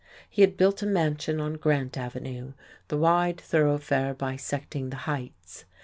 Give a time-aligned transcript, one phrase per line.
[0.27, 2.53] He had built a mansion on Grant Avenue,
[2.87, 5.65] the wide thoroughfare bisecting the Heights.